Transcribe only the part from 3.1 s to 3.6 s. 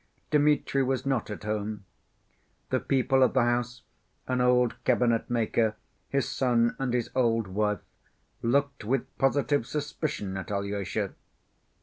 of the